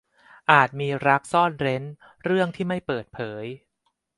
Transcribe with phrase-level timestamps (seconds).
[0.51, 1.83] อาจมีรักซ่อนเร้น
[2.23, 3.45] เรื่องที่ไม่เปิดเผย